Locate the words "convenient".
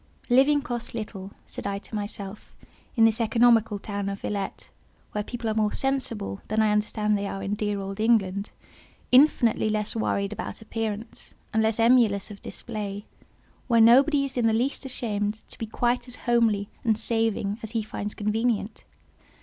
18.15-18.83